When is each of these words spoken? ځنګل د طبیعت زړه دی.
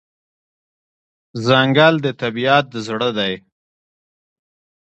ځنګل 1.45 1.95
د 2.05 2.07
طبیعت 2.21 2.65
زړه 2.85 3.09
دی. 3.17 3.33